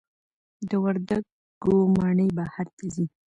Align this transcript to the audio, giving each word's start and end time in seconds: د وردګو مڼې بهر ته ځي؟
د 0.69 0.71
وردګو 0.83 1.75
مڼې 1.97 2.27
بهر 2.37 2.67
ته 2.75 2.85
ځي؟ 2.93 3.05